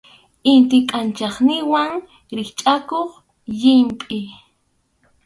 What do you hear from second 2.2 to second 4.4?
rikchʼakuq llimpʼi.